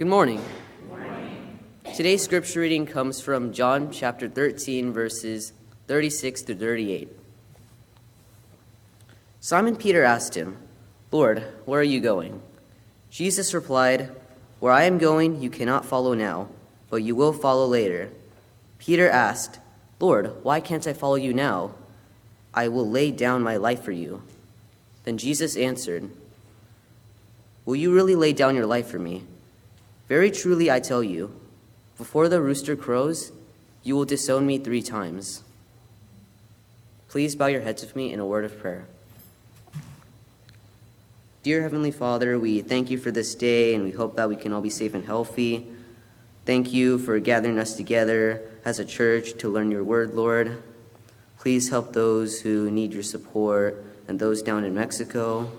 [0.00, 0.42] Good morning.
[1.94, 5.52] Today's scripture reading comes from John chapter 13, verses
[5.88, 7.10] 36 to 38.
[9.40, 10.56] Simon Peter asked him,
[11.12, 12.40] Lord, where are you going?
[13.10, 14.10] Jesus replied,
[14.58, 16.48] Where I am going, you cannot follow now,
[16.88, 18.08] but you will follow later.
[18.78, 19.60] Peter asked,
[20.00, 21.74] Lord, why can't I follow you now?
[22.54, 24.22] I will lay down my life for you.
[25.04, 26.08] Then Jesus answered,
[27.66, 29.24] Will you really lay down your life for me?
[30.10, 31.30] Very truly I tell you,
[31.96, 33.30] before the rooster crows,
[33.84, 35.44] you will disown me three times.
[37.06, 38.88] Please bow your heads with me in a word of prayer.
[41.44, 44.52] Dear Heavenly Father, we thank you for this day and we hope that we can
[44.52, 45.68] all be safe and healthy.
[46.44, 50.60] Thank you for gathering us together as a church to learn your word, Lord.
[51.38, 55.52] Please help those who need your support and those down in Mexico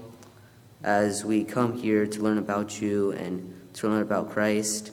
[0.84, 4.91] as we come here to learn about you and to learn about Christ.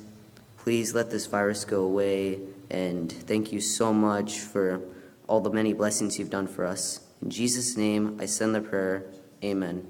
[0.59, 2.41] Please let this virus go away
[2.71, 4.81] and thank you so much for
[5.27, 7.01] all the many blessings you've done for us.
[7.23, 9.05] In Jesus' name, I send the prayer.
[9.43, 9.87] Amen.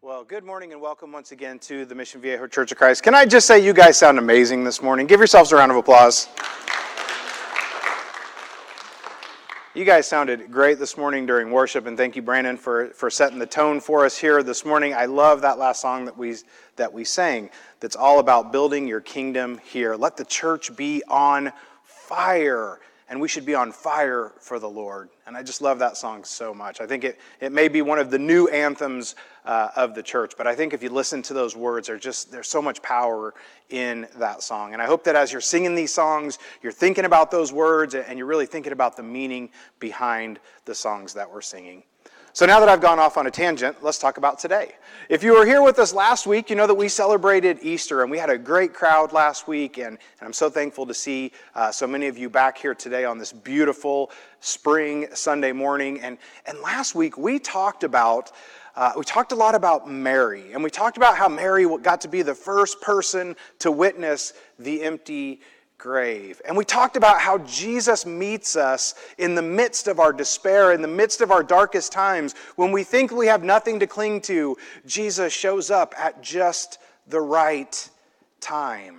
[0.00, 3.02] Well, good morning and welcome once again to the Mission Viejo Church of Christ.
[3.02, 5.06] Can I just say you guys sound amazing this morning?
[5.06, 6.28] Give yourselves a round of applause.
[9.74, 13.38] You guys sounded great this morning during worship, and thank you, Brandon, for, for setting
[13.38, 14.92] the tone for us here this morning.
[14.92, 16.36] I love that last song that we,
[16.76, 17.48] that we sang
[17.80, 19.94] that's all about building your kingdom here.
[19.96, 22.80] Let the church be on fire
[23.12, 25.10] and we should be on fire for the Lord.
[25.26, 26.80] And I just love that song so much.
[26.80, 30.32] I think it, it may be one of the new anthems uh, of the church,
[30.38, 33.34] but I think if you listen to those words, there's just there's so much power
[33.68, 34.72] in that song.
[34.72, 38.16] And I hope that as you're singing these songs, you're thinking about those words and
[38.16, 41.82] you're really thinking about the meaning behind the songs that we're singing.
[42.34, 44.72] So now that I've gone off on a tangent, let's talk about today.
[45.10, 48.10] If you were here with us last week, you know that we celebrated Easter and
[48.10, 51.70] we had a great crowd last week, and, and I'm so thankful to see uh,
[51.70, 56.00] so many of you back here today on this beautiful spring Sunday morning.
[56.00, 58.32] And, and last week we talked about
[58.74, 62.08] uh, we talked a lot about Mary, and we talked about how Mary got to
[62.08, 65.42] be the first person to witness the empty
[65.82, 66.40] grave.
[66.46, 70.80] And we talked about how Jesus meets us in the midst of our despair, in
[70.80, 72.36] the midst of our darkest times.
[72.54, 74.56] When we think we have nothing to cling to,
[74.86, 76.78] Jesus shows up at just
[77.08, 77.90] the right
[78.40, 78.98] time.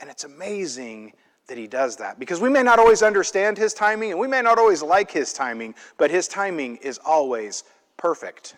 [0.00, 1.12] And it's amazing
[1.48, 4.40] that he does that because we may not always understand his timing and we may
[4.40, 7.64] not always like his timing, but his timing is always
[7.98, 8.56] perfect.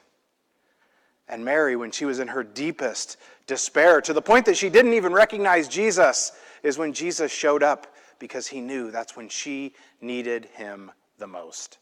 [1.29, 3.17] And Mary, when she was in her deepest
[3.49, 6.31] despair, to the point that she didn't even recognize Jesus,
[6.63, 11.79] is when Jesus showed up because he knew that's when she needed him the most.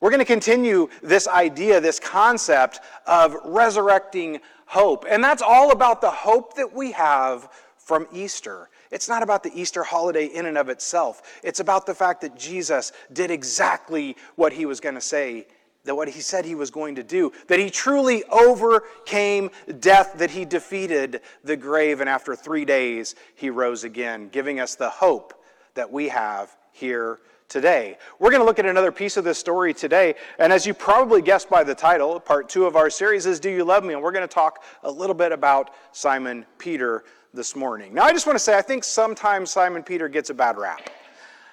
[0.00, 5.04] We're going to continue this idea, this concept of resurrecting hope.
[5.08, 8.68] And that's all about the hope that we have from Easter.
[8.90, 11.40] It's not about the Easter holiday in and of itself.
[11.42, 15.46] It's about the fact that Jesus did exactly what he was going to say
[15.88, 19.50] that what he said he was going to do, that he truly overcame
[19.80, 24.74] death, that he defeated the grave, and after three days he rose again, giving us
[24.74, 25.32] the hope
[25.72, 27.96] that we have here today.
[28.18, 31.22] We're going to look at another piece of this story today, and as you probably
[31.22, 33.94] guessed by the title, part two of our series is Do You Love Me?
[33.94, 37.94] And we're going to talk a little bit about Simon Peter this morning.
[37.94, 40.90] Now, I just want to say, I think sometimes Simon Peter gets a bad rap.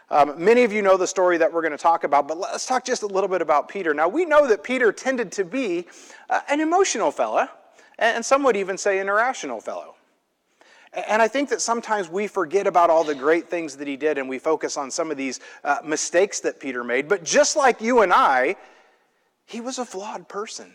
[0.09, 2.65] Um, many of you know the story that we're going to talk about, but let's
[2.65, 3.93] talk just a little bit about Peter.
[3.93, 5.87] Now, we know that Peter tended to be
[6.29, 7.49] uh, an emotional fella,
[7.97, 9.95] and some would even say an irrational fellow.
[10.93, 14.17] And I think that sometimes we forget about all the great things that he did
[14.17, 17.09] and we focus on some of these uh, mistakes that Peter made.
[17.09, 18.55] But just like you and I,
[19.45, 20.71] he was a flawed person.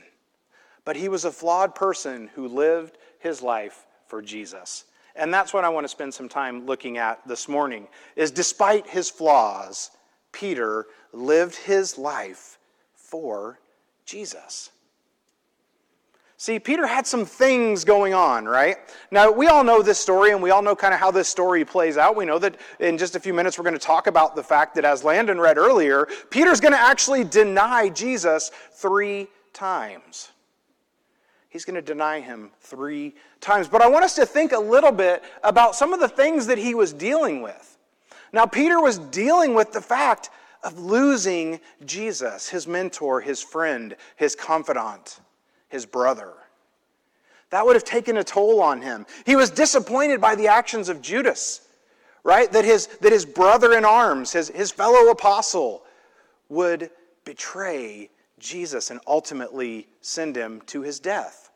[0.85, 4.85] But he was a flawed person who lived his life for Jesus.
[5.21, 8.89] And that's what I want to spend some time looking at this morning is despite
[8.89, 9.91] his flaws,
[10.33, 12.59] Peter lived his life
[12.95, 13.61] for
[14.07, 14.71] Jesus.
[16.39, 18.79] See, Peter had some things going on, right?
[19.11, 21.67] Now, we all know this story and we all know kind of how this story
[21.67, 22.17] plays out.
[22.17, 24.75] We know that in just a few minutes we're going to talk about the fact
[24.77, 30.31] that, as Landon read earlier, Peter's going to actually deny Jesus three times.
[31.51, 33.69] He's going to deny him three times.
[33.69, 36.59] But I want us to think a little bit about some of the things that
[36.59, 37.77] he was dealing with.
[38.33, 40.31] Now, Peter was dealing with the fact
[40.63, 45.21] of losing Jesus, his mentor, his friend, his confidant,
[45.69, 46.35] his brother.
[47.51, 49.05] That would have taken a toll on him.
[49.27, 51.63] He was disappointed by the actions of Judas,
[52.23, 52.51] right?
[52.53, 55.83] That his, that his brother in arms, his, his fellow apostle,
[56.49, 56.91] would
[57.25, 58.11] betray
[58.41, 61.51] Jesus and ultimately send him to his death.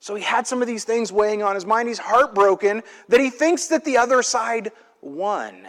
[0.00, 1.88] So he had some of these things weighing on his mind.
[1.88, 5.68] He's heartbroken that he thinks that the other side won.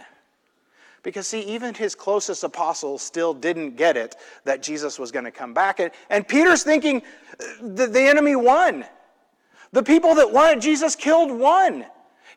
[1.02, 5.30] Because, see, even his closest apostles still didn't get it that Jesus was going to
[5.30, 5.78] come back.
[5.78, 7.00] And, and Peter's thinking
[7.62, 8.84] the, the enemy won.
[9.72, 11.86] The people that wanted Jesus killed won.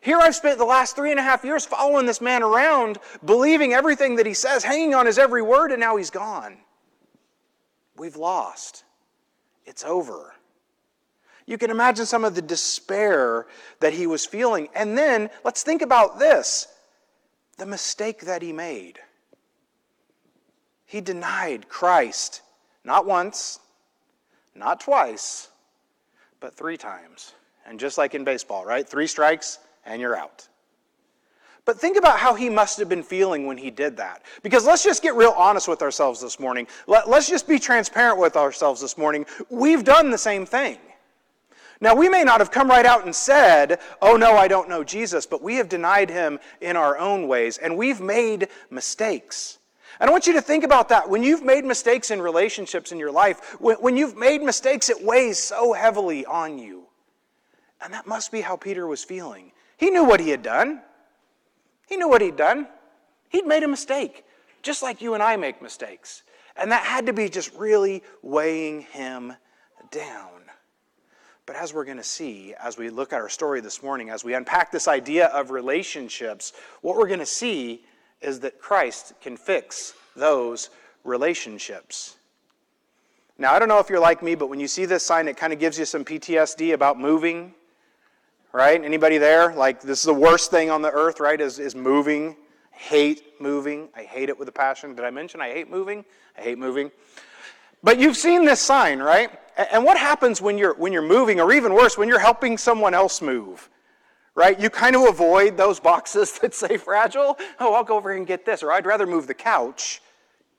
[0.00, 3.74] Here I've spent the last three and a half years following this man around, believing
[3.74, 6.56] everything that he says, hanging on his every word, and now he's gone.
[8.00, 8.84] We've lost.
[9.66, 10.32] It's over.
[11.44, 13.46] You can imagine some of the despair
[13.80, 14.70] that he was feeling.
[14.74, 16.66] And then let's think about this
[17.58, 19.00] the mistake that he made.
[20.86, 22.40] He denied Christ
[22.84, 23.60] not once,
[24.54, 25.50] not twice,
[26.40, 27.34] but three times.
[27.66, 28.88] And just like in baseball, right?
[28.88, 30.48] Three strikes and you're out.
[31.70, 34.24] But think about how he must have been feeling when he did that.
[34.42, 36.66] Because let's just get real honest with ourselves this morning.
[36.88, 39.24] Let, us just be transparent with ourselves this morning.
[39.50, 40.78] We've done the same thing.
[41.80, 44.82] Now, we may not have come right out and said, Oh, no, I don't know
[44.82, 49.58] Jesus, but we have denied him in our own ways, and we've made mistakes.
[50.00, 51.08] And I want you to think about that.
[51.08, 55.38] When you've made mistakes in relationships in your life, when you've made mistakes, it weighs
[55.38, 56.86] so heavily on you.
[57.80, 59.52] And that must be how Peter was feeling.
[59.76, 60.82] He knew what he had done.
[61.90, 62.68] He knew what he'd done.
[63.28, 64.24] He'd made a mistake,
[64.62, 66.22] just like you and I make mistakes.
[66.56, 69.34] And that had to be just really weighing him
[69.90, 70.28] down.
[71.46, 74.24] But as we're going to see, as we look at our story this morning, as
[74.24, 77.84] we unpack this idea of relationships, what we're going to see
[78.20, 80.70] is that Christ can fix those
[81.02, 82.16] relationships.
[83.36, 85.36] Now, I don't know if you're like me, but when you see this sign, it
[85.36, 87.54] kind of gives you some PTSD about moving,
[88.52, 88.82] right?
[88.82, 89.54] Anybody there?
[89.54, 91.40] Like, this is the worst thing on the earth, right?
[91.40, 92.36] Is, is moving.
[92.70, 93.88] Hate moving.
[93.94, 94.94] I hate it with a passion.
[94.94, 96.04] Did I mention I hate moving?
[96.38, 96.90] I hate moving.
[97.82, 99.30] But you've seen this sign, right?
[99.70, 102.94] And what happens when you're, when you're moving, or even worse, when you're helping someone
[102.94, 103.68] else move?
[104.34, 104.58] Right?
[104.58, 107.38] You kind of avoid those boxes that say fragile.
[107.58, 108.62] Oh, I'll go over here and get this.
[108.62, 110.00] Or I'd rather move the couch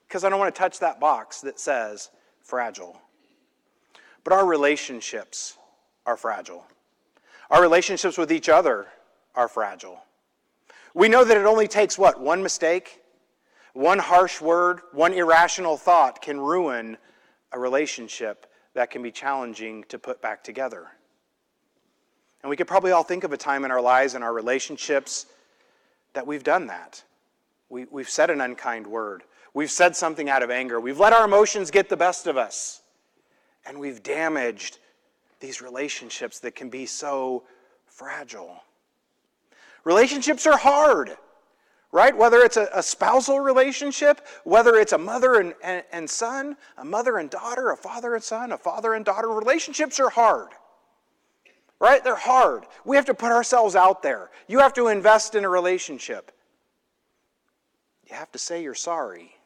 [0.06, 2.10] because I don't want to touch that box that says
[2.42, 3.00] fragile.
[4.24, 5.56] But our relationships
[6.06, 6.66] are fragile.
[7.52, 8.86] Our relationships with each other
[9.34, 10.00] are fragile.
[10.94, 12.18] We know that it only takes what?
[12.18, 13.02] One mistake?
[13.74, 16.96] One harsh word, one irrational thought can ruin
[17.52, 20.86] a relationship that can be challenging to put back together.
[22.42, 25.26] And we could probably all think of a time in our lives and our relationships
[26.14, 27.02] that we've done that.
[27.68, 29.24] We, we've said an unkind word.
[29.52, 30.80] We've said something out of anger.
[30.80, 32.80] We've let our emotions get the best of us.
[33.66, 34.78] And we've damaged
[35.42, 37.42] these relationships that can be so
[37.84, 38.62] fragile.
[39.84, 41.14] Relationships are hard
[41.92, 42.16] right?
[42.16, 46.84] Whether it's a, a, spousal relationship, whether it's a mother and, and, and son, a
[46.84, 50.48] mother and daughter, a father and son, a father and daughter, relationships are hard.
[51.78, 52.02] Right?
[52.02, 52.64] They're hard.
[52.86, 54.30] We have to put ourselves out there.
[54.48, 56.32] You have to invest in a relationship.
[58.08, 59.36] You have to say you're sorry.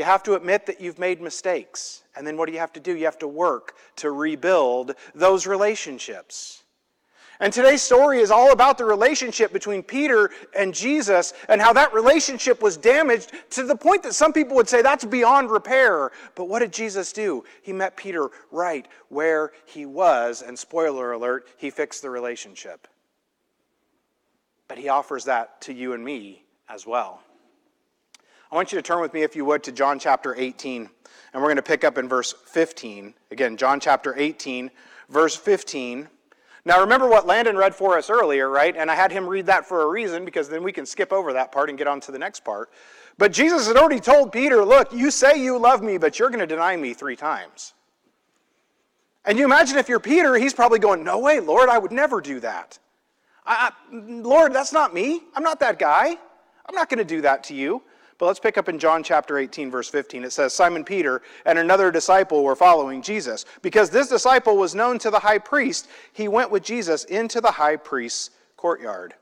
[0.00, 2.04] You have to admit that you've made mistakes.
[2.16, 2.96] And then what do you have to do?
[2.96, 6.62] You have to work to rebuild those relationships.
[7.38, 11.92] And today's story is all about the relationship between Peter and Jesus and how that
[11.92, 16.12] relationship was damaged to the point that some people would say that's beyond repair.
[16.34, 17.44] But what did Jesus do?
[17.60, 22.88] He met Peter right where he was, and spoiler alert, he fixed the relationship.
[24.66, 27.20] But he offers that to you and me as well.
[28.50, 30.90] I want you to turn with me, if you would, to John chapter 18,
[31.32, 33.14] and we're going to pick up in verse 15.
[33.30, 34.72] Again, John chapter 18,
[35.08, 36.08] verse 15.
[36.64, 38.76] Now, remember what Landon read for us earlier, right?
[38.76, 41.32] And I had him read that for a reason because then we can skip over
[41.32, 42.70] that part and get on to the next part.
[43.18, 46.40] But Jesus had already told Peter, Look, you say you love me, but you're going
[46.40, 47.74] to deny me three times.
[49.24, 52.20] And you imagine if you're Peter, he's probably going, No way, Lord, I would never
[52.20, 52.80] do that.
[53.46, 55.22] I, I, Lord, that's not me.
[55.36, 56.16] I'm not that guy.
[56.66, 57.82] I'm not going to do that to you.
[58.20, 60.24] But let's pick up in John chapter 18, verse 15.
[60.24, 63.46] It says, Simon Peter and another disciple were following Jesus.
[63.62, 67.52] Because this disciple was known to the high priest, he went with Jesus into the
[67.52, 69.14] high priest's courtyard.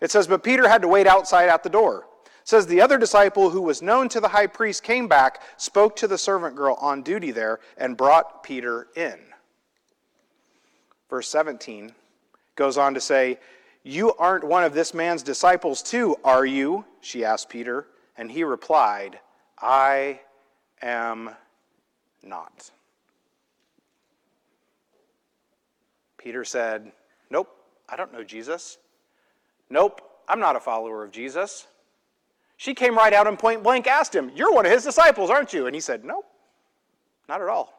[0.00, 2.06] It says, But Peter had to wait outside at the door.
[2.24, 5.94] It says, The other disciple who was known to the high priest came back, spoke
[5.96, 9.18] to the servant girl on duty there, and brought Peter in.
[11.10, 11.92] Verse 17
[12.54, 13.38] goes on to say,
[13.82, 16.86] You aren't one of this man's disciples, too, are you?
[17.02, 17.86] She asked Peter.
[18.18, 19.18] And he replied,
[19.58, 20.20] I
[20.82, 21.30] am
[22.22, 22.70] not.
[26.18, 26.92] Peter said,
[27.30, 27.48] Nope,
[27.88, 28.78] I don't know Jesus.
[29.70, 31.66] Nope, I'm not a follower of Jesus.
[32.56, 35.52] She came right out and point blank asked him, You're one of his disciples, aren't
[35.52, 35.66] you?
[35.66, 36.26] And he said, Nope,
[37.28, 37.72] not at all.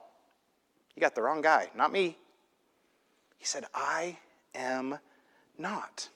[0.95, 2.17] You got the wrong guy, not me.
[3.37, 4.17] He said, I
[4.55, 4.97] am
[5.57, 6.09] not.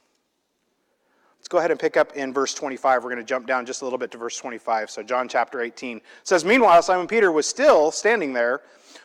[1.51, 3.03] Go ahead and pick up in verse 25.
[3.03, 4.89] We're going to jump down just a little bit to verse 25.
[4.89, 8.61] So, John chapter 18 says, Meanwhile, Simon Peter was still standing there,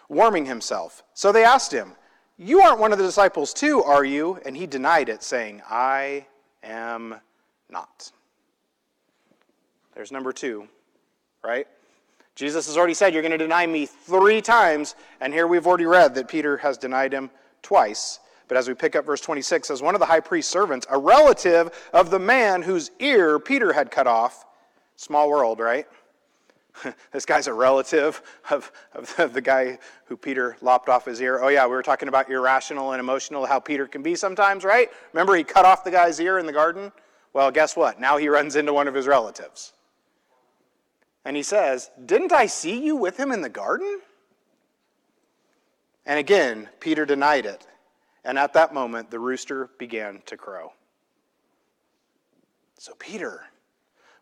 [0.09, 1.03] warming himself.
[1.13, 1.97] So they asked him,
[2.39, 4.39] You aren't one of the disciples too, are you?
[4.47, 6.25] And he denied it, saying, I
[6.63, 7.17] am
[7.69, 8.13] not.
[9.97, 10.69] There's number two,
[11.43, 11.67] right?
[12.37, 14.95] Jesus has already said, You're going to deny me three times.
[15.21, 17.29] And here we've already read that Peter has denied him
[17.63, 18.21] twice.
[18.49, 20.99] But as we pick up verse 26, as one of the high priest's servants, a
[20.99, 24.45] relative of the man whose ear Peter had cut off,
[24.97, 25.87] small world, right?
[27.13, 28.71] this guy's a relative of,
[29.19, 31.41] of the guy who Peter lopped off his ear.
[31.43, 34.89] Oh, yeah, we were talking about irrational and emotional, how Peter can be sometimes, right?
[35.13, 36.93] Remember, he cut off the guy's ear in the garden?
[37.33, 38.01] Well, guess what?
[38.01, 39.73] Now he runs into one of his relatives.
[41.25, 44.01] And he says, Didn't I see you with him in the garden?
[46.07, 47.67] And again, Peter denied it.
[48.27, 50.73] And at that moment, the rooster began to crow.
[52.77, 53.45] So, Peter,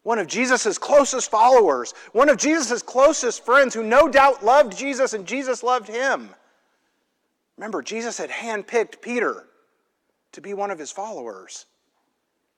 [0.02, 5.14] one of Jesus' closest followers, one of Jesus' closest friends who no doubt loved Jesus
[5.14, 6.28] and Jesus loved him.
[7.56, 9.46] Remember, Jesus had handpicked Peter
[10.32, 11.64] to be one of his followers.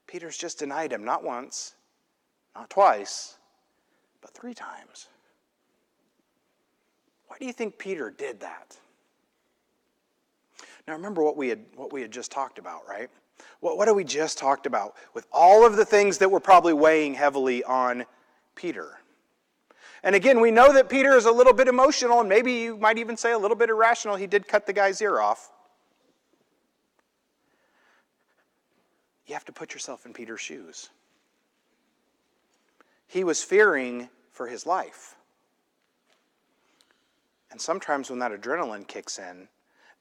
[0.09, 1.77] Peter's just denied him, not once,
[2.57, 3.37] not twice,
[4.21, 5.07] but three times.
[7.29, 8.77] Why do you think Peter did that?
[10.87, 13.11] Now remember what we had what we had just talked about, right?
[13.61, 16.73] What, what have we just talked about with all of the things that were probably
[16.73, 18.05] weighing heavily on
[18.55, 18.99] Peter?
[20.03, 22.99] And again, we know that Peter is a little bit emotional, and maybe you might
[22.99, 24.17] even say a little bit irrational.
[24.17, 25.51] He did cut the guy's ear off.
[29.27, 30.91] You have to put yourself in Peter's shoes.
[33.09, 35.17] He was fearing for his life.
[37.51, 39.49] And sometimes when that adrenaline kicks in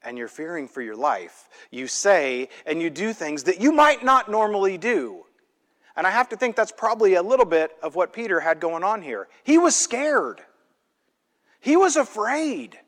[0.05, 4.03] and you're fearing for your life, you say and you do things that you might
[4.03, 5.25] not normally do.
[5.97, 8.83] And I have to think that's probably a little bit of what Peter had going
[8.83, 9.27] on here.
[9.43, 10.41] He was scared,
[11.59, 12.79] he was afraid.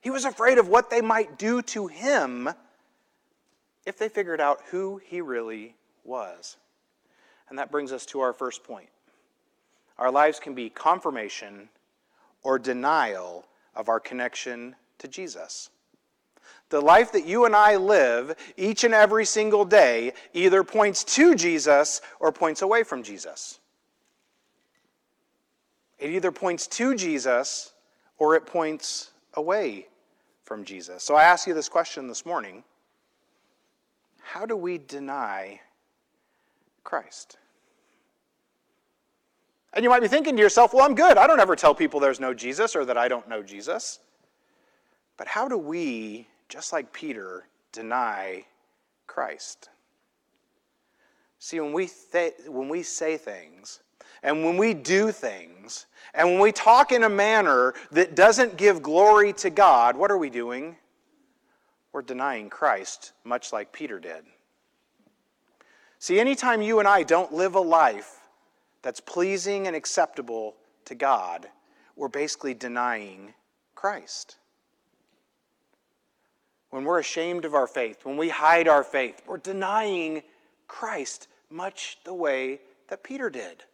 [0.00, 2.48] He was afraid of what they might do to him
[3.84, 5.74] if they figured out who he really
[6.04, 6.56] was.
[7.48, 8.88] And that brings us to our first point.
[9.98, 11.68] Our lives can be confirmation
[12.42, 15.70] or denial of our connection to Jesus.
[16.70, 21.34] The life that you and I live each and every single day either points to
[21.34, 23.58] Jesus or points away from Jesus.
[25.98, 27.72] It either points to Jesus
[28.18, 29.86] or it points away
[30.44, 31.02] from Jesus.
[31.02, 32.64] So I ask you this question this morning
[34.22, 35.60] How do we deny
[36.84, 37.38] Christ?
[39.74, 41.18] And you might be thinking to yourself, well, I'm good.
[41.18, 44.00] I don't ever tell people there's no Jesus or that I don't know Jesus.
[45.18, 48.44] But how do we, just like Peter, deny
[49.06, 49.68] Christ?
[51.38, 53.80] See, when we, th- when we say things,
[54.22, 58.82] and when we do things, and when we talk in a manner that doesn't give
[58.82, 60.76] glory to God, what are we doing?
[61.92, 64.24] We're denying Christ, much like Peter did.
[66.00, 68.20] See, anytime you and I don't live a life
[68.82, 71.48] that's pleasing and acceptable to God,
[71.96, 73.34] we're basically denying
[73.74, 74.36] Christ.
[76.70, 80.22] When we're ashamed of our faith, when we hide our faith, we're denying
[80.66, 83.64] Christ much the way that Peter did.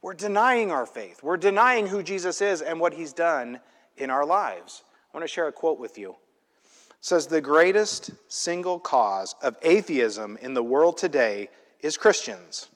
[0.00, 1.22] We're denying our faith.
[1.22, 3.60] We're denying who Jesus is and what he's done
[3.96, 4.84] in our lives.
[5.12, 6.10] I want to share a quote with you.
[6.10, 6.16] It
[7.00, 11.48] says the greatest single cause of atheism in the world today
[11.80, 12.68] is Christians.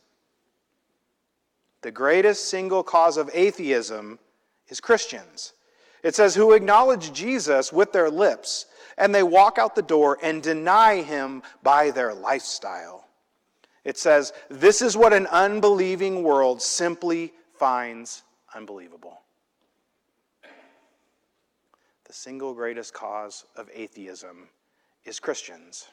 [1.82, 4.18] The greatest single cause of atheism
[4.68, 5.52] is Christians.
[6.02, 8.66] It says, who acknowledge Jesus with their lips,
[8.98, 13.08] and they walk out the door and deny him by their lifestyle.
[13.84, 18.22] It says, this is what an unbelieving world simply finds
[18.54, 19.20] unbelievable.
[22.04, 24.48] The single greatest cause of atheism
[25.04, 25.88] is Christians.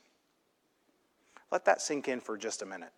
[1.52, 2.92] Let that sink in for just a minute.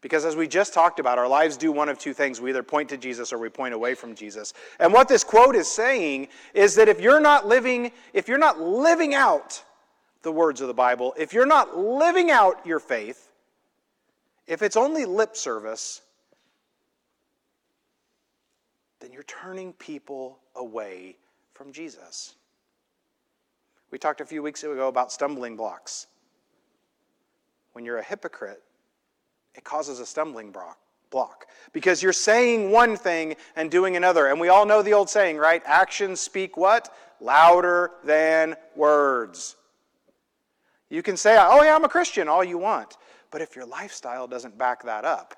[0.00, 2.40] Because as we just talked about, our lives do one of two things.
[2.40, 4.54] We either point to Jesus or we point away from Jesus.
[4.78, 8.60] And what this quote is saying is that if you're not living, if you're not
[8.60, 9.62] living out
[10.22, 13.28] the words of the Bible, if you're not living out your faith,
[14.46, 16.00] if it's only lip service,
[19.00, 21.16] then you're turning people away
[21.54, 22.36] from Jesus.
[23.90, 26.06] We talked a few weeks ago about stumbling blocks.
[27.72, 28.62] When you're a hypocrite,
[29.58, 30.56] it causes a stumbling
[31.10, 34.28] block because you're saying one thing and doing another.
[34.28, 35.62] And we all know the old saying, right?
[35.66, 36.90] Actions speak what?
[37.20, 39.56] louder than words.
[40.90, 42.96] You can say, oh, yeah, I'm a Christian, all you want.
[43.30, 45.34] But if your lifestyle doesn't back that up,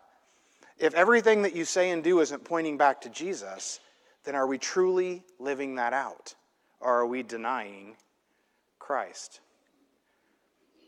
[0.78, 3.80] if everything that you say and do isn't pointing back to Jesus,
[4.24, 6.34] then are we truly living that out?
[6.78, 7.96] Or are we denying
[8.78, 9.40] Christ?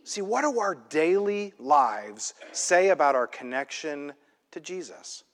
[0.04, 4.12] See, what do our daily lives say about our connection
[4.50, 5.24] to Jesus?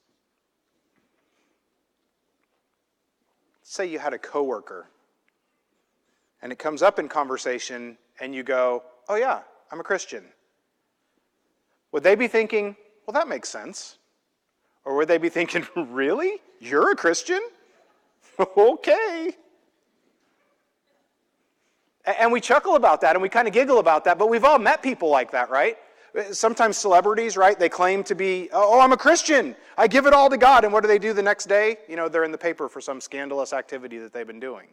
[3.62, 4.88] Say you had a coworker
[6.42, 10.32] and it comes up in conversation and you go, "Oh yeah, I'm a Christian."
[11.92, 13.98] Would they be thinking, "Well, that makes sense?"
[14.84, 16.40] Or would they be thinking, "Really?
[16.60, 17.40] You're a Christian?"
[18.56, 19.37] okay.
[22.17, 24.59] And we chuckle about that and we kind of giggle about that, but we've all
[24.59, 25.77] met people like that, right?
[26.33, 27.59] Sometimes celebrities, right?
[27.59, 29.55] They claim to be, oh, oh, I'm a Christian.
[29.77, 30.65] I give it all to God.
[30.65, 31.77] And what do they do the next day?
[31.87, 34.69] You know, they're in the paper for some scandalous activity that they've been doing.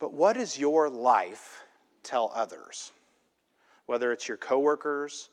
[0.00, 1.62] But what does your life
[2.02, 2.90] tell others?
[3.86, 5.30] Whether it's your coworkers,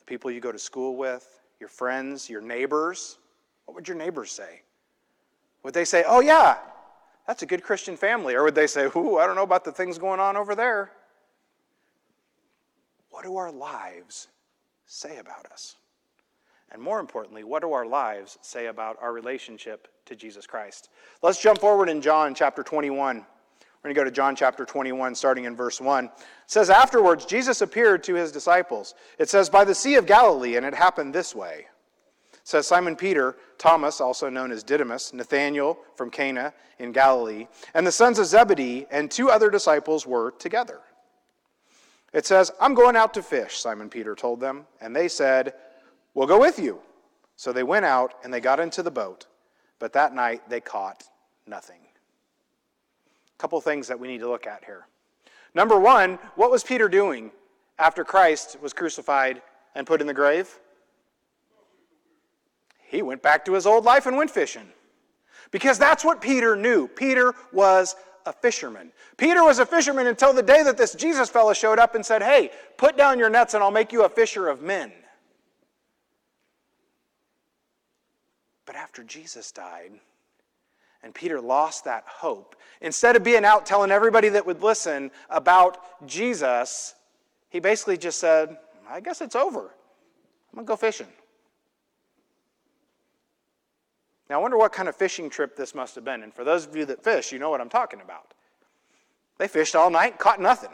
[0.00, 3.18] the people you go to school with, your friends, your neighbors.
[3.66, 4.62] What would your neighbors say?
[5.62, 6.56] Would they say, oh, yeah,
[7.26, 8.34] that's a good Christian family?
[8.34, 10.90] Or would they say, ooh, I don't know about the things going on over there?
[13.10, 14.28] What do our lives
[14.86, 15.76] say about us?
[16.70, 20.88] And more importantly, what do our lives say about our relationship to Jesus Christ?
[21.20, 23.16] Let's jump forward in John chapter 21.
[23.18, 26.04] We're going to go to John chapter 21, starting in verse 1.
[26.06, 26.12] It
[26.46, 28.94] says, Afterwards, Jesus appeared to his disciples.
[29.18, 31.66] It says, By the Sea of Galilee, and it happened this way
[32.44, 37.92] says Simon Peter, Thomas, also known as Didymus, Nathanael from Cana in Galilee, and the
[37.92, 40.80] sons of Zebedee and two other disciples were together.
[42.12, 45.54] It says, I'm going out to fish, Simon Peter told them, and they said,
[46.14, 46.80] We'll go with you.
[47.36, 49.26] So they went out and they got into the boat,
[49.78, 51.04] but that night they caught
[51.46, 51.80] nothing.
[53.34, 54.86] A couple things that we need to look at here.
[55.54, 57.30] Number one, what was Peter doing
[57.78, 59.42] after Christ was crucified
[59.74, 60.58] and put in the grave?
[62.92, 64.68] He went back to his old life and went fishing.
[65.50, 66.86] Because that's what Peter knew.
[66.86, 68.92] Peter was a fisherman.
[69.16, 72.22] Peter was a fisherman until the day that this Jesus fellow showed up and said,
[72.22, 74.92] Hey, put down your nets and I'll make you a fisher of men.
[78.66, 79.92] But after Jesus died,
[81.02, 85.78] and Peter lost that hope, instead of being out telling everybody that would listen about
[86.06, 86.94] Jesus,
[87.48, 89.62] he basically just said, I guess it's over.
[89.62, 91.08] I'm going to go fishing.
[94.32, 96.22] Now, I wonder what kind of fishing trip this must have been.
[96.22, 98.32] And for those of you that fish, you know what I'm talking about.
[99.36, 100.70] They fished all night, caught nothing.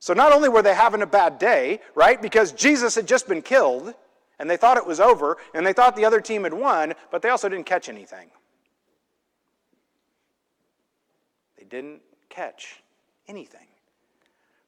[0.00, 3.40] So not only were they having a bad day, right, because Jesus had just been
[3.40, 3.94] killed,
[4.40, 7.22] and they thought it was over, and they thought the other team had won, but
[7.22, 8.28] they also didn't catch anything.
[11.56, 12.82] They didn't catch
[13.28, 13.68] anything.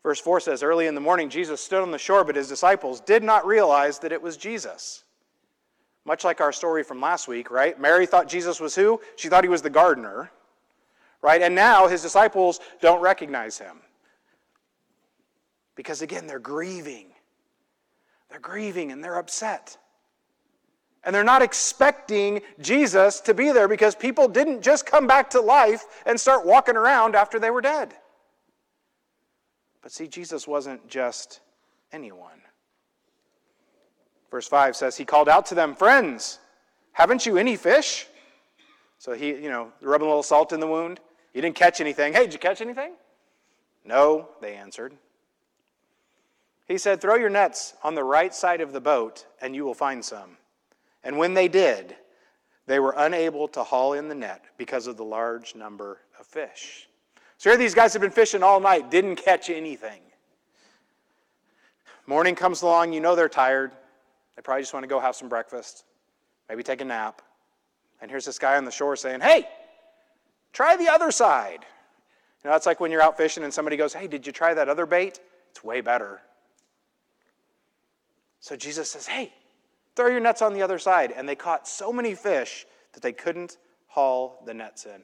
[0.04, 3.00] Verse 4 says, Early in the morning, Jesus stood on the shore, but his disciples
[3.00, 5.02] did not realize that it was Jesus.
[6.04, 7.80] Much like our story from last week, right?
[7.80, 9.00] Mary thought Jesus was who?
[9.16, 10.30] She thought he was the gardener,
[11.20, 11.40] right?
[11.40, 13.78] And now his disciples don't recognize him.
[15.76, 17.06] Because again, they're grieving.
[18.30, 19.78] They're grieving and they're upset.
[21.04, 25.40] And they're not expecting Jesus to be there because people didn't just come back to
[25.40, 27.94] life and start walking around after they were dead.
[29.82, 31.40] But see, Jesus wasn't just
[31.92, 32.41] anyone.
[34.32, 36.38] Verse 5 says, He called out to them, Friends,
[36.92, 38.06] haven't you any fish?
[38.98, 41.00] So he, you know, rubbing a little salt in the wound.
[41.34, 42.14] You didn't catch anything.
[42.14, 42.94] Hey, did you catch anything?
[43.84, 44.94] No, they answered.
[46.66, 49.74] He said, Throw your nets on the right side of the boat, and you will
[49.74, 50.38] find some.
[51.04, 51.94] And when they did,
[52.66, 56.88] they were unable to haul in the net because of the large number of fish.
[57.36, 60.00] So here these guys have been fishing all night, didn't catch anything.
[62.06, 63.72] Morning comes along, you know they're tired.
[64.36, 65.84] They probably just want to go have some breakfast,
[66.48, 67.22] maybe take a nap.
[68.00, 69.46] And here's this guy on the shore saying, Hey,
[70.52, 71.64] try the other side.
[72.42, 74.54] You know, it's like when you're out fishing and somebody goes, Hey, did you try
[74.54, 75.20] that other bait?
[75.50, 76.20] It's way better.
[78.40, 79.32] So Jesus says, Hey,
[79.94, 81.12] throw your nets on the other side.
[81.16, 85.02] And they caught so many fish that they couldn't haul the nets in.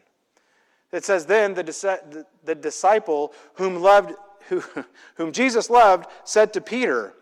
[0.91, 4.14] It says, Then the, the, the disciple whom, loved,
[4.49, 4.64] who,
[5.14, 7.14] whom Jesus loved said to Peter,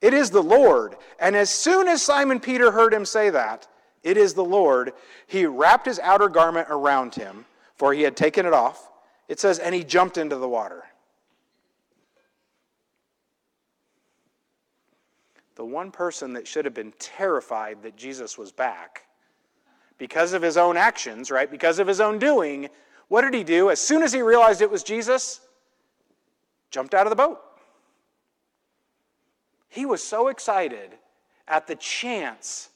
[0.00, 0.96] it is the Lord.
[1.18, 3.66] And as soon as Simon Peter heard him say that,
[4.02, 4.92] it is the Lord,
[5.26, 7.44] he wrapped his outer garment around him,
[7.76, 8.90] for he had taken it off.
[9.28, 10.84] It says, and he jumped into the water.
[15.56, 19.06] The one person that should have been terrified that Jesus was back,
[19.98, 22.70] because of his own actions, right, because of his own doing,
[23.08, 23.70] What did he do?
[23.70, 25.40] As soon as he realized it was Jesus,
[26.70, 27.40] jumped out of the boat.
[29.70, 30.90] He was so excited
[31.48, 32.70] at the chance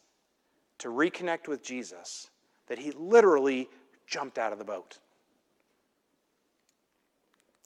[0.78, 2.30] to reconnect with Jesus
[2.68, 3.68] that he literally
[4.06, 4.98] jumped out of the boat.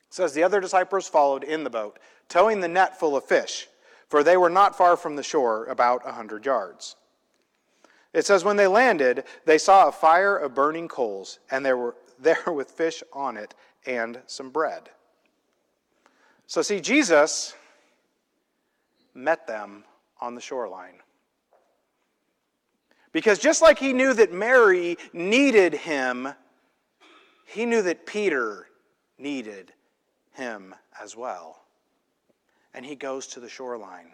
[0.08, 3.68] It says the other disciples followed in the boat, towing the net full of fish,
[4.08, 6.96] for they were not far from the shore, about a hundred yards.
[8.14, 11.94] It says when they landed, they saw a fire of burning coals, and there were
[12.18, 13.54] there with fish on it
[13.86, 14.90] and some bread.
[16.46, 17.54] So see, Jesus
[19.18, 19.84] met them
[20.20, 21.00] on the shoreline.
[23.12, 26.28] Because just like he knew that Mary needed him,
[27.46, 28.68] he knew that Peter
[29.18, 29.72] needed
[30.34, 31.62] him as well.
[32.74, 34.12] And he goes to the shoreline.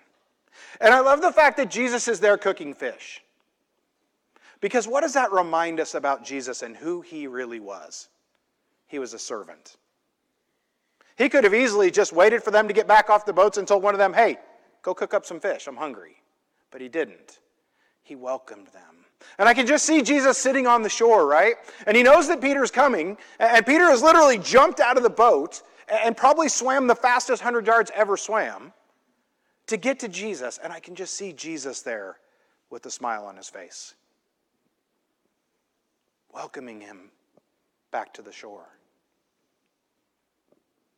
[0.81, 3.21] And I love the fact that Jesus is there cooking fish.
[4.61, 8.09] Because what does that remind us about Jesus and who he really was?
[8.87, 9.77] He was a servant.
[11.17, 13.69] He could have easily just waited for them to get back off the boats and
[13.69, 14.38] told one of them, hey,
[14.85, 16.23] go cook up some fish, I'm hungry.
[16.70, 17.40] But he didn't.
[18.03, 19.07] He welcomed them.
[19.38, 21.55] And I can just see Jesus sitting on the shore, right?
[21.87, 25.62] And he knows that Peter's coming, and Peter has literally jumped out of the boat
[25.88, 28.73] and probably swam the fastest 100 yards ever swam
[29.66, 30.59] to get to Jesus.
[30.62, 32.18] And I can just see Jesus there
[32.70, 33.94] with a smile on his face,
[36.33, 37.11] welcoming him
[37.90, 38.66] back to the shore.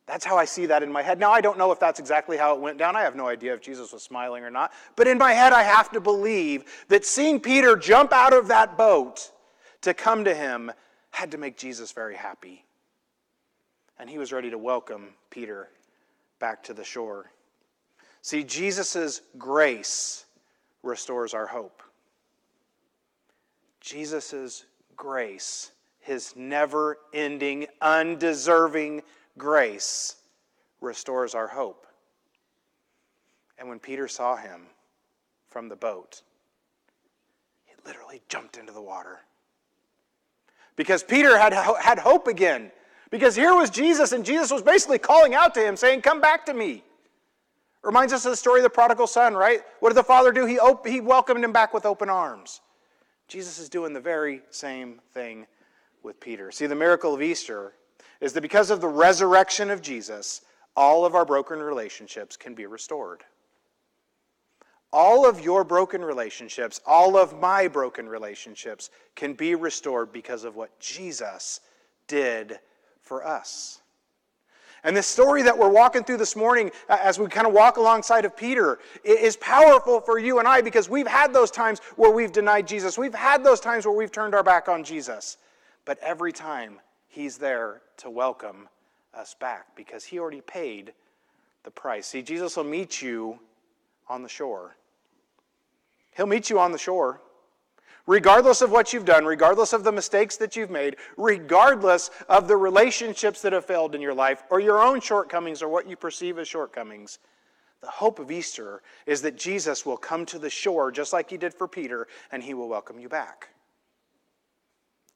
[0.07, 1.19] That's how I see that in my head.
[1.19, 2.95] Now, I don't know if that's exactly how it went down.
[2.95, 4.71] I have no idea if Jesus was smiling or not.
[4.95, 8.77] But in my head, I have to believe that seeing Peter jump out of that
[8.77, 9.31] boat
[9.81, 10.71] to come to him
[11.11, 12.63] had to make Jesus very happy.
[13.99, 15.67] And he was ready to welcome Peter
[16.39, 17.29] back to the shore.
[18.21, 20.25] See, Jesus' grace
[20.83, 21.83] restores our hope.
[23.81, 24.65] Jesus'
[24.95, 29.01] grace, his never ending, undeserving
[29.37, 30.15] grace
[30.81, 31.87] restores our hope.
[33.57, 34.67] And when Peter saw him
[35.47, 36.21] from the boat,
[37.65, 39.19] he literally jumped into the water.
[40.75, 42.71] Because Peter had, had hope again.
[43.09, 46.45] Because here was Jesus, and Jesus was basically calling out to him, saying, Come back
[46.45, 46.83] to me.
[47.83, 49.61] Reminds us of the story of the prodigal son, right?
[49.79, 50.45] What did the father do?
[50.45, 52.61] He, op- he welcomed him back with open arms.
[53.27, 55.47] Jesus is doing the very same thing
[56.03, 56.51] with Peter.
[56.51, 57.73] See, the miracle of Easter
[58.21, 60.41] is that because of the resurrection of Jesus,
[60.75, 63.23] all of our broken relationships can be restored.
[64.93, 70.55] All of your broken relationships, all of my broken relationships can be restored because of
[70.55, 71.59] what Jesus
[72.07, 72.59] did
[73.01, 73.81] for us.
[74.83, 78.23] And this story that we're walking through this morning, as we kind of walk alongside
[78.23, 82.31] of Peter, is powerful for you and I because we've had those times where we've
[82.31, 82.97] denied Jesus.
[82.97, 85.37] We've had those times where we've turned our back on Jesus.
[85.83, 86.79] But every time
[87.17, 88.69] He's there to welcome
[89.11, 90.93] us back because He already paid
[91.63, 92.05] the price.
[92.05, 93.39] See, Jesus will meet you
[94.07, 94.75] on the shore.
[96.15, 97.19] He'll meet you on the shore.
[98.05, 102.55] Regardless of what you've done, regardless of the mistakes that you've made, regardless of the
[102.55, 106.37] relationships that have failed in your life, or your own shortcomings, or what you perceive
[106.37, 107.17] as shortcomings,
[107.81, 111.37] the hope of Easter is that Jesus will come to the shore just like he
[111.37, 113.49] did for Peter, and he will welcome you back.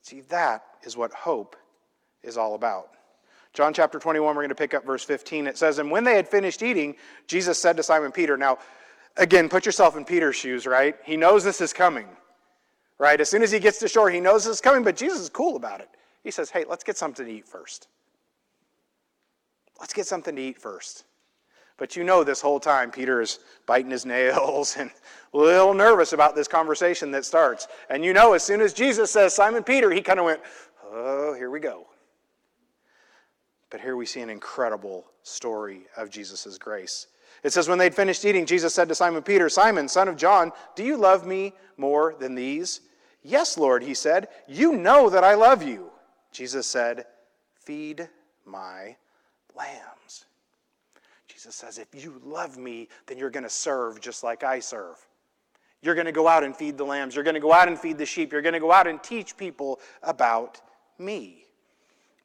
[0.01, 1.55] See, that is what hope
[2.23, 2.89] is all about.
[3.53, 5.47] John chapter 21, we're going to pick up verse 15.
[5.47, 6.95] It says, And when they had finished eating,
[7.27, 8.59] Jesus said to Simon Peter, Now,
[9.17, 10.95] again, put yourself in Peter's shoes, right?
[11.03, 12.07] He knows this is coming,
[12.97, 13.19] right?
[13.19, 15.29] As soon as he gets to shore, he knows this is coming, but Jesus is
[15.29, 15.89] cool about it.
[16.23, 17.87] He says, Hey, let's get something to eat first.
[19.79, 21.03] Let's get something to eat first.
[21.77, 24.91] But you know, this whole time, Peter is biting his nails and
[25.33, 27.67] a little nervous about this conversation that starts.
[27.89, 30.39] And you know, as soon as Jesus says, Simon Peter, he kind of went,
[30.93, 31.87] Oh, here we go.
[33.71, 37.07] But here we see an incredible story of Jesus' grace.
[37.41, 40.51] It says, When they'd finished eating, Jesus said to Simon Peter, Simon, son of John,
[40.75, 42.81] do you love me more than these?
[43.23, 44.27] Yes, Lord, he said.
[44.47, 45.89] You know that I love you.
[46.31, 47.05] Jesus said,
[47.55, 48.09] Feed
[48.45, 48.95] my
[49.55, 50.25] lambs.
[51.27, 54.97] Jesus says, If you love me, then you're going to serve just like I serve.
[55.81, 57.15] You're going to go out and feed the lambs.
[57.15, 58.31] You're going to go out and feed the sheep.
[58.31, 60.61] You're going to go out and teach people about
[60.99, 61.45] me.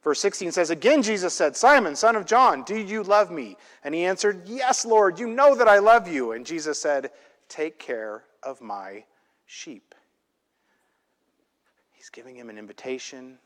[0.03, 3.57] Verse 16 says, Again, Jesus said, Simon, son of John, do you love me?
[3.83, 6.31] And he answered, Yes, Lord, you know that I love you.
[6.31, 7.11] And Jesus said,
[7.49, 9.03] Take care of my
[9.45, 9.95] sheep.
[11.91, 13.37] He's giving him an invitation,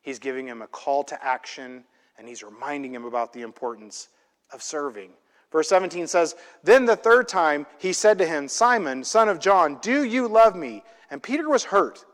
[0.00, 1.84] he's giving him a call to action,
[2.18, 4.08] and he's reminding him about the importance
[4.52, 5.10] of serving.
[5.52, 6.34] Verse 17 says,
[6.64, 10.56] Then the third time he said to him, Simon, son of John, do you love
[10.56, 10.82] me?
[11.10, 12.04] And Peter was hurt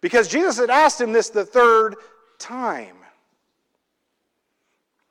[0.00, 1.96] because Jesus had asked him this the third
[2.38, 2.96] time.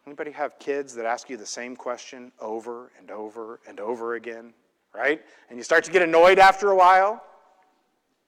[0.05, 4.53] Anybody have kids that ask you the same question over and over and over again,
[4.95, 5.21] right?
[5.49, 7.21] And you start to get annoyed after a while?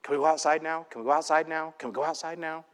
[0.04, 0.86] Can we go outside now?
[0.90, 1.74] Can we go outside now?
[1.78, 2.66] Can we go outside now?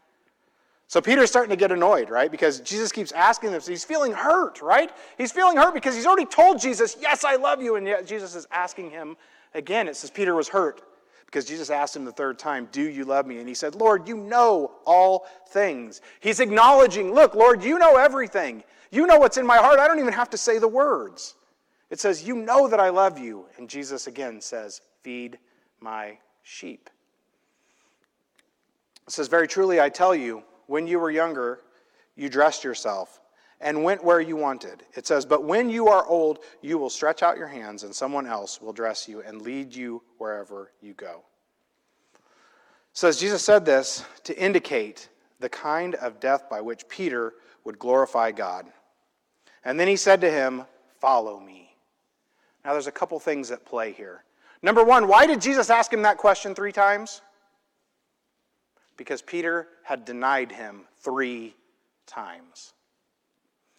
[0.88, 2.32] So Peter's starting to get annoyed, right?
[2.32, 3.68] Because Jesus keeps asking this.
[3.68, 4.92] He's feeling hurt, right?
[5.18, 7.76] He's feeling hurt because he's already told Jesus, Yes, I love you.
[7.76, 9.18] And yet Jesus is asking him
[9.54, 9.88] again.
[9.88, 10.82] It says Peter was hurt
[11.26, 13.40] because Jesus asked him the third time, Do you love me?
[13.40, 16.02] And he said, Lord, you know all things.
[16.20, 18.64] He's acknowledging, Look, Lord, you know everything.
[18.92, 19.80] You know what's in my heart.
[19.80, 21.36] I don't even have to say the words.
[21.90, 23.46] It says, You know that I love you.
[23.58, 25.38] And Jesus again says, Feed
[25.80, 26.90] my sheep.
[29.08, 31.60] It says, Very truly, I tell you, when you were younger,
[32.16, 33.20] you dressed yourself
[33.62, 34.84] and went where you wanted.
[34.96, 38.28] It says, But when you are old, you will stretch out your hands, and someone
[38.28, 41.24] else will dress you and lead you wherever you go.
[42.14, 47.80] It says Jesus said this to indicate the kind of death by which Peter would
[47.80, 48.68] glorify God.
[49.64, 50.64] And then he said to him,
[51.00, 51.76] Follow me.
[52.64, 54.24] Now, there's a couple things at play here.
[54.62, 57.22] Number one, why did Jesus ask him that question three times?
[58.98, 61.56] because Peter had denied him three
[62.08, 62.74] times.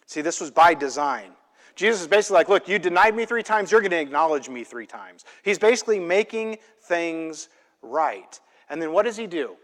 [0.07, 1.31] See, this was by design.
[1.75, 4.63] Jesus is basically like, Look, you denied me three times, you're going to acknowledge me
[4.63, 5.25] three times.
[5.43, 7.49] He's basically making things
[7.81, 8.39] right.
[8.69, 9.55] And then what does he do?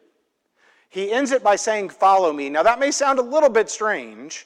[0.89, 2.49] He ends it by saying, Follow me.
[2.49, 4.45] Now, that may sound a little bit strange,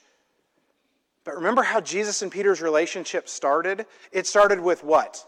[1.25, 3.85] but remember how Jesus and Peter's relationship started?
[4.13, 5.25] It started with what?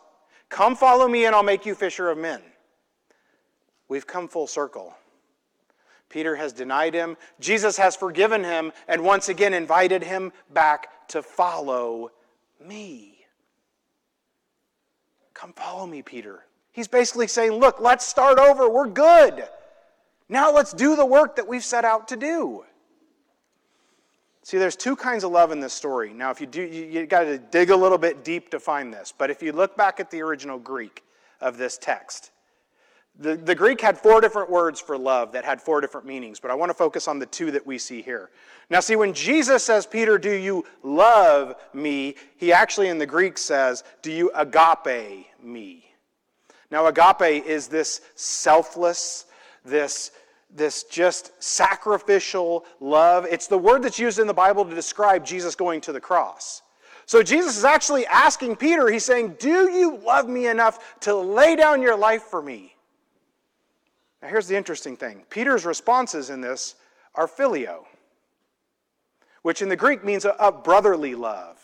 [0.48, 2.42] Come follow me, and I'll make you fisher of men.
[3.90, 4.96] We've come full circle.
[6.10, 7.16] Peter has denied him.
[7.40, 12.12] Jesus has forgiven him and once again invited him back to follow
[12.64, 13.26] me.
[15.34, 16.46] Come follow me, Peter.
[16.72, 18.70] He's basically saying, Look, let's start over.
[18.70, 19.48] We're good.
[20.28, 22.66] Now let's do the work that we've set out to do.
[24.44, 26.14] See, there's two kinds of love in this story.
[26.14, 28.92] Now, if you do, you, you got to dig a little bit deep to find
[28.92, 29.14] this.
[29.16, 31.04] But if you look back at the original Greek
[31.40, 32.32] of this text,
[33.20, 36.52] the, the Greek had four different words for love that had four different meanings, but
[36.52, 38.30] I want to focus on the two that we see here.
[38.70, 42.16] Now, see, when Jesus says, Peter, do you love me?
[42.38, 45.86] He actually in the Greek says, do you agape me?
[46.72, 49.26] Now, agape is this selfless,
[49.66, 50.12] this,
[50.56, 53.26] this just sacrificial love.
[53.30, 56.62] It's the word that's used in the Bible to describe Jesus going to the cross.
[57.06, 61.56] So Jesus is actually asking Peter, he's saying, Do you love me enough to lay
[61.56, 62.76] down your life for me?
[64.22, 66.76] Now, here's the interesting thing Peter's responses in this
[67.16, 67.86] are phileo,
[69.42, 71.58] which in the Greek means a, a brotherly love.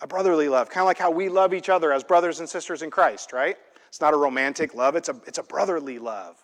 [0.00, 2.82] A brotherly love, kind of like how we love each other as brothers and sisters
[2.82, 3.56] in Christ, right?
[3.88, 6.36] It's not a romantic love, it's a, it's a brotherly love.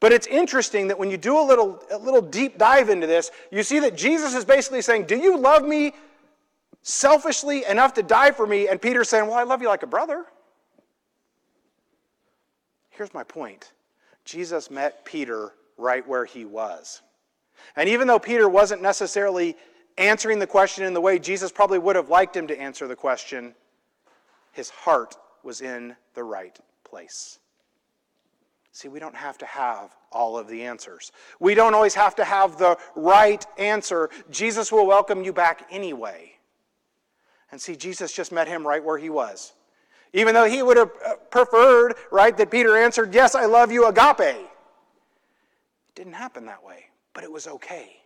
[0.00, 3.30] But it's interesting that when you do a little, a little deep dive into this,
[3.50, 5.92] you see that Jesus is basically saying, Do you love me
[6.82, 8.68] selfishly enough to die for me?
[8.68, 10.24] And Peter's saying, Well, I love you like a brother.
[12.96, 13.72] Here's my point
[14.24, 17.02] Jesus met Peter right where he was.
[17.76, 19.56] And even though Peter wasn't necessarily
[19.98, 22.96] answering the question in the way Jesus probably would have liked him to answer the
[22.96, 23.54] question,
[24.52, 27.38] his heart was in the right place.
[28.72, 31.12] See, we don't have to have all of the answers.
[31.38, 34.10] We don't always have to have the right answer.
[34.30, 36.32] Jesus will welcome you back anyway.
[37.52, 39.52] And see, Jesus just met him right where he was.
[40.14, 43.86] Even though he would have uh, preferred, right, that Peter answered, Yes, I love you,
[43.86, 44.20] agape.
[44.20, 44.48] It
[45.94, 47.96] didn't happen that way, but it was okay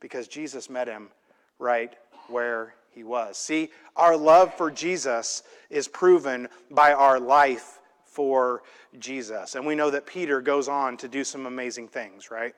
[0.00, 1.10] because Jesus met him
[1.58, 1.94] right
[2.28, 3.36] where he was.
[3.36, 8.62] See, our love for Jesus is proven by our life for
[8.98, 9.54] Jesus.
[9.54, 12.54] And we know that Peter goes on to do some amazing things, right?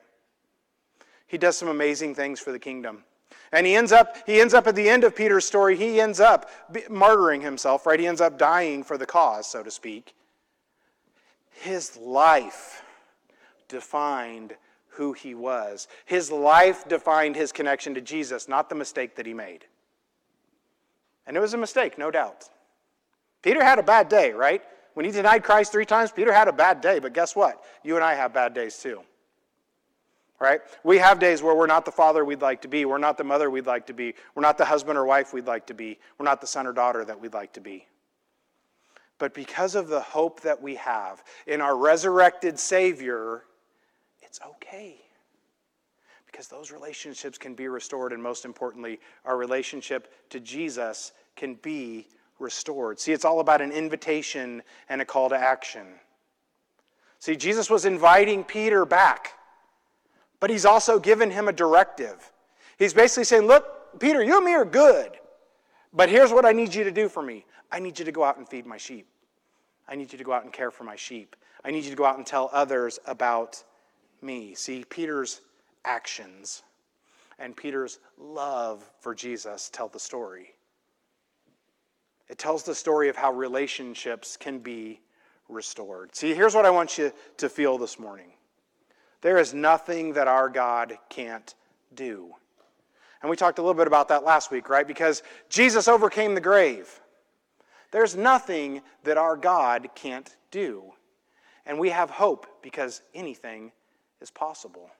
[1.26, 3.02] He does some amazing things for the kingdom.
[3.52, 6.20] And he ends up he ends up at the end of Peter's story, he ends
[6.20, 6.50] up
[6.88, 8.00] martyring himself, right?
[8.00, 10.14] He ends up dying for the cause, so to speak.
[11.50, 12.82] His life
[13.68, 14.54] defined
[14.88, 15.88] who he was.
[16.04, 19.64] His life defined his connection to Jesus, not the mistake that he made.
[21.26, 22.48] And it was a mistake, no doubt.
[23.42, 24.62] Peter had a bad day, right?
[24.94, 27.64] When he denied Christ three times, Peter had a bad day, but guess what?
[27.82, 29.02] You and I have bad days too
[30.42, 30.60] right?
[30.82, 32.84] We have days where we're not the father we'd like to be.
[32.84, 34.14] We're not the mother we'd like to be.
[34.34, 35.98] We're not the husband or wife we'd like to be.
[36.18, 37.86] We're not the son or daughter that we'd like to be.
[39.18, 43.44] But because of the hope that we have in our resurrected Savior,
[44.20, 44.96] it's okay.
[46.26, 52.08] Because those relationships can be restored, and most importantly, our relationship to Jesus can be
[52.40, 52.98] restored.
[52.98, 55.86] See, it's all about an invitation and a call to action.
[57.20, 59.34] See, Jesus was inviting Peter back
[60.42, 62.32] but he's also given him a directive.
[62.76, 65.12] He's basically saying, Look, Peter, you and me are good,
[65.92, 68.24] but here's what I need you to do for me I need you to go
[68.24, 69.06] out and feed my sheep.
[69.88, 71.36] I need you to go out and care for my sheep.
[71.64, 73.62] I need you to go out and tell others about
[74.20, 74.56] me.
[74.56, 75.42] See, Peter's
[75.84, 76.64] actions
[77.38, 80.54] and Peter's love for Jesus tell the story.
[82.28, 85.02] It tells the story of how relationships can be
[85.48, 86.16] restored.
[86.16, 88.32] See, here's what I want you to feel this morning
[89.22, 91.54] there is nothing that our God can't
[91.94, 92.34] do.
[93.22, 94.86] And we talked a little bit about that last week, right?
[94.86, 97.00] Because Jesus overcame the grave.
[97.92, 100.92] There's nothing that our God can't do.
[101.64, 103.70] And we have hope because anything
[104.20, 104.90] is possible.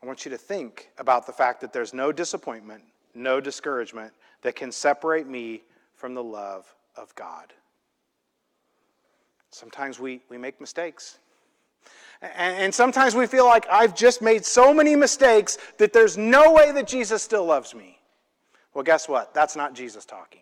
[0.00, 4.12] I want you to think about the fact that there's no disappointment, no discouragement
[4.42, 5.62] that can separate me
[5.96, 7.52] from the love of God.
[9.50, 11.18] Sometimes we, we make mistakes.
[12.20, 16.72] And, sometimes we feel like I've just made so many mistakes that there's no way
[16.72, 17.98] that Jesus still loves me.
[18.74, 19.34] Well, guess what?
[19.34, 20.40] That's not Jesus talking.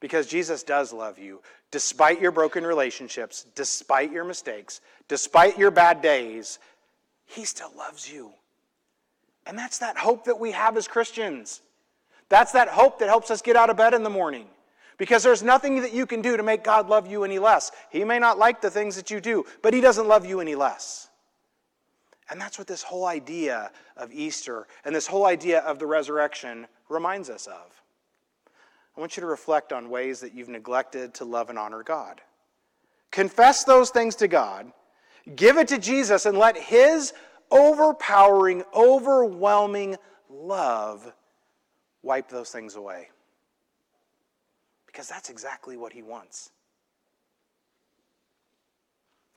[0.00, 6.02] Because Jesus does love you, despite your broken relationships, despite your mistakes, despite your bad
[6.02, 6.58] days,
[7.24, 8.32] He still loves you.
[9.46, 11.62] And that's that hope that we have as Christians.
[12.28, 14.46] That's that hope that helps us get out of bed in the morning.
[14.96, 17.72] Because there's nothing that you can do to make God love you any less.
[17.90, 20.54] He may not like the things that you do, but He doesn't love you any
[20.54, 21.08] less.
[22.30, 26.66] And that's what this whole idea of Easter and this whole idea of the resurrection
[26.88, 27.82] reminds us of.
[28.96, 32.20] I want you to reflect on ways that you've neglected to love and honor God.
[33.10, 34.72] Confess those things to God,
[35.34, 37.12] give it to Jesus, and let His
[37.50, 39.96] overpowering, overwhelming
[40.30, 41.12] love
[42.02, 43.08] wipe those things away
[44.94, 46.50] because that's exactly what He wants.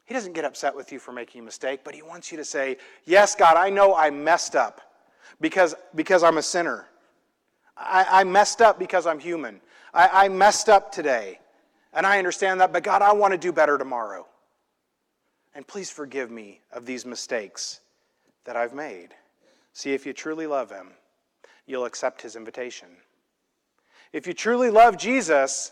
[0.06, 2.46] He doesn't get upset with you for making a mistake, but He wants you to
[2.46, 4.82] say, Yes, God, I know I messed up
[5.42, 6.86] because, because I'm a sinner.
[7.76, 9.60] I, I messed up because I'm human.
[9.94, 11.40] I, I messed up today,
[11.92, 14.28] and I understand that, but God, I want to do better tomorrow.
[15.56, 17.82] And please forgive me of these mistakes
[18.46, 19.10] that I've made.
[19.74, 20.92] See, if you truly love Him,
[21.66, 22.90] you'll accept His invitation.
[24.14, 25.72] If you truly love Jesus,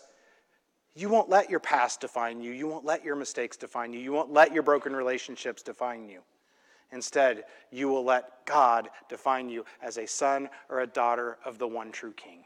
[0.96, 2.52] you won't let your past define you.
[2.52, 4.00] You won't let your mistakes define you.
[4.00, 6.22] You won't let your broken relationships define you.
[6.92, 11.68] Instead, you will let God define you as a son or a daughter of the
[11.68, 12.46] one true King.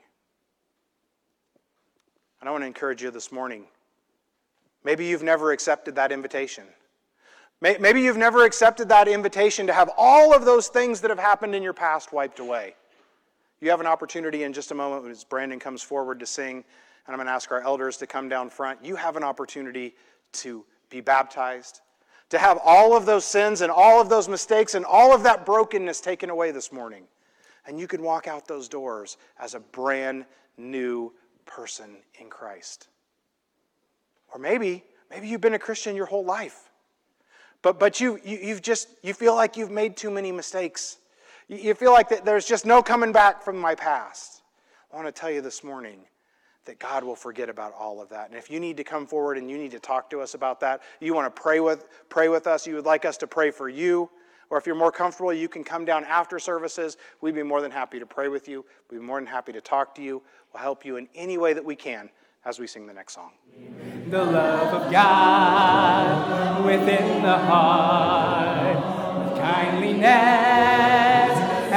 [2.40, 3.66] And I want to encourage you this morning.
[4.84, 6.64] Maybe you've never accepted that invitation.
[7.62, 11.54] Maybe you've never accepted that invitation to have all of those things that have happened
[11.54, 12.76] in your past wiped away.
[13.62, 17.14] You have an opportunity in just a moment as Brandon comes forward to sing, and
[17.14, 18.84] I'm going to ask our elders to come down front.
[18.84, 19.96] You have an opportunity
[20.34, 21.82] to be baptized,
[22.30, 25.46] to have all of those sins and all of those mistakes and all of that
[25.46, 27.04] brokenness taken away this morning.
[27.66, 30.26] And you can walk out those doors as a brand
[30.58, 31.12] new
[31.46, 32.88] person in Christ.
[34.34, 36.70] Or maybe, maybe you've been a Christian your whole life.
[37.62, 40.99] But, but you, you, you've just, you feel like you've made too many mistakes.
[41.50, 44.44] You feel like that there's just no coming back from my past.
[44.94, 46.02] I want to tell you this morning
[46.66, 48.30] that God will forget about all of that.
[48.30, 50.60] And if you need to come forward and you need to talk to us about
[50.60, 53.50] that, you want to pray with, pray with us, you would like us to pray
[53.50, 54.12] for you,
[54.52, 56.98] or if you're more comfortable, you can come down after services.
[57.22, 58.64] We'd be more than happy to pray with you.
[58.92, 60.22] We'd be more than happy to talk to you.
[60.54, 62.12] We'll help you in any way that we can
[62.46, 63.32] as we sing the next song.
[64.10, 68.78] The love of God within the heart,
[69.38, 71.19] kindliness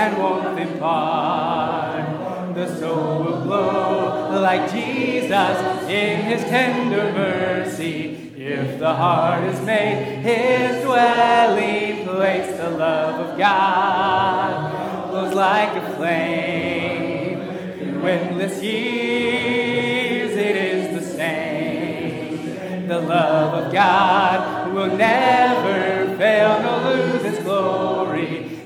[0.02, 2.54] and won't impart.
[2.56, 5.56] The soul will glow like Jesus
[5.88, 8.18] in his tender mercy.
[8.36, 15.96] If the heart is made his dwelling place, the love of God glows like a
[15.96, 17.38] flame.
[17.78, 22.88] Through endless years it is the same.
[22.88, 28.11] The love of God will never fail nor lose its glory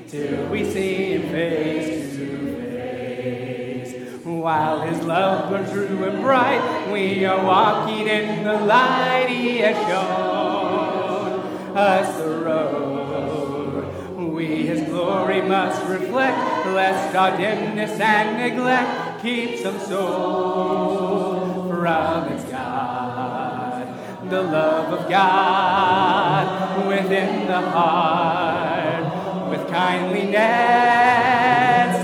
[0.07, 4.23] till we see him face to face.
[4.23, 9.75] While his love burns true and bright, we are walking in the light he has
[9.87, 11.41] shown
[11.75, 14.15] us the road.
[14.33, 22.45] We his glory must reflect, lest our dimness and neglect keep some soul from its
[22.45, 24.29] God.
[24.29, 28.76] The love of God within the heart
[29.77, 30.37] kindliness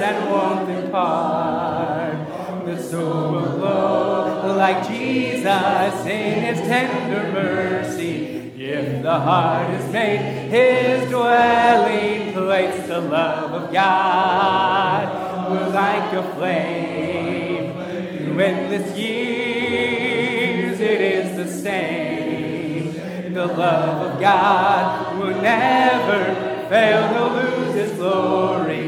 [0.09, 2.65] and won't impart.
[2.65, 8.51] The soul will glow like Jesus in his tender mercy.
[8.55, 10.19] If the heart is made
[10.49, 12.87] his dwelling place.
[12.87, 17.73] The love of God will like a flame
[18.19, 20.79] through endless years.
[20.79, 23.33] It is the same.
[23.33, 27.32] The love of God will never fail
[27.73, 28.82] his glory.